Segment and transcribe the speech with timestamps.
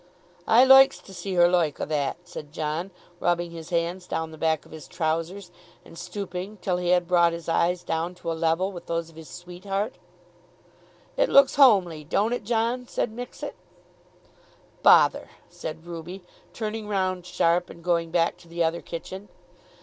[0.47, 4.35] "I loiks to see her loik o' that," said John rubbing his hands down the
[4.39, 5.51] back of his trowsers,
[5.85, 9.15] and stooping till he had brought his eyes down to a level with those of
[9.15, 9.93] his sweetheart.
[9.93, 11.55] [Illlustration: "I loiks to see her loik o' that."] "It looks
[11.93, 13.55] homely; don't it, John?" said Mixet.
[14.81, 19.29] "Bother!" said Ruby, turning round sharp, and going back to the other kitchen.